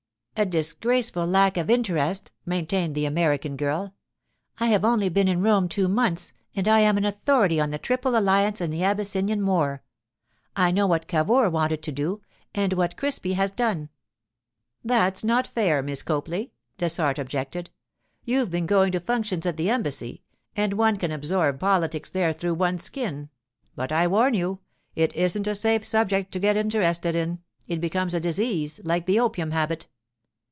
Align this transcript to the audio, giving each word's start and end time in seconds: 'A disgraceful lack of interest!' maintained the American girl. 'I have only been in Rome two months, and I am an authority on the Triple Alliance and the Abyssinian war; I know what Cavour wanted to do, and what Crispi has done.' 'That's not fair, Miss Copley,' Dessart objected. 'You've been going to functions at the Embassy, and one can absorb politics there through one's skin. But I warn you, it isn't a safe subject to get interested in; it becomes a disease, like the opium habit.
'A 0.37 0.45
disgraceful 0.47 1.27
lack 1.27 1.55
of 1.55 1.69
interest!' 1.69 2.31
maintained 2.47 2.95
the 2.95 3.05
American 3.05 3.55
girl. 3.55 3.93
'I 4.59 4.65
have 4.69 4.83
only 4.83 5.07
been 5.07 5.27
in 5.27 5.43
Rome 5.43 5.69
two 5.69 5.87
months, 5.87 6.33
and 6.55 6.67
I 6.67 6.79
am 6.79 6.97
an 6.97 7.05
authority 7.05 7.59
on 7.59 7.69
the 7.69 7.77
Triple 7.77 8.17
Alliance 8.17 8.59
and 8.59 8.73
the 8.73 8.83
Abyssinian 8.83 9.45
war; 9.45 9.83
I 10.55 10.71
know 10.71 10.87
what 10.87 11.07
Cavour 11.07 11.47
wanted 11.51 11.83
to 11.83 11.91
do, 11.91 12.21
and 12.55 12.73
what 12.73 12.97
Crispi 12.97 13.33
has 13.33 13.51
done.' 13.51 13.89
'That's 14.83 15.23
not 15.23 15.45
fair, 15.45 15.83
Miss 15.83 16.01
Copley,' 16.01 16.53
Dessart 16.79 17.19
objected. 17.19 17.69
'You've 18.25 18.49
been 18.49 18.65
going 18.65 18.91
to 18.93 18.99
functions 18.99 19.45
at 19.45 19.57
the 19.57 19.69
Embassy, 19.69 20.23
and 20.55 20.73
one 20.73 20.97
can 20.97 21.11
absorb 21.11 21.59
politics 21.59 22.09
there 22.09 22.33
through 22.33 22.55
one's 22.55 22.81
skin. 22.81 23.29
But 23.75 23.91
I 23.91 24.07
warn 24.07 24.33
you, 24.33 24.57
it 24.95 25.13
isn't 25.15 25.45
a 25.45 25.53
safe 25.53 25.85
subject 25.85 26.31
to 26.31 26.39
get 26.39 26.57
interested 26.57 27.15
in; 27.15 27.43
it 27.67 27.79
becomes 27.79 28.15
a 28.15 28.19
disease, 28.19 28.79
like 28.83 29.05
the 29.05 29.19
opium 29.19 29.51
habit. 29.51 29.85